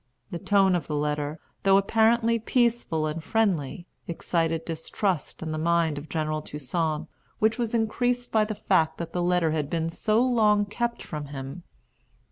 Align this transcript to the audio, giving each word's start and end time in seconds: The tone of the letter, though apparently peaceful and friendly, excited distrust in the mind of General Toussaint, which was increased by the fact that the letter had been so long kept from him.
The 0.31 0.39
tone 0.39 0.73
of 0.75 0.87
the 0.87 0.95
letter, 0.95 1.39
though 1.61 1.77
apparently 1.77 2.39
peaceful 2.39 3.05
and 3.05 3.23
friendly, 3.23 3.85
excited 4.07 4.65
distrust 4.65 5.43
in 5.43 5.51
the 5.51 5.59
mind 5.59 5.99
of 5.99 6.09
General 6.09 6.41
Toussaint, 6.41 7.05
which 7.37 7.59
was 7.59 7.75
increased 7.75 8.31
by 8.31 8.43
the 8.45 8.55
fact 8.55 8.97
that 8.97 9.13
the 9.13 9.21
letter 9.21 9.51
had 9.51 9.69
been 9.69 9.89
so 9.91 10.19
long 10.25 10.65
kept 10.65 11.03
from 11.03 11.27
him. 11.27 11.61